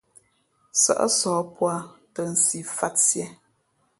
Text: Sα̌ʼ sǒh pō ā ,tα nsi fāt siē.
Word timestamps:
Sα̌ʼ 0.81 1.07
sǒh 1.17 1.41
pō 1.55 1.63
ā 1.77 1.79
,tα 2.13 2.21
nsi 2.33 2.59
fāt 2.75 2.95
siē. 3.07 3.27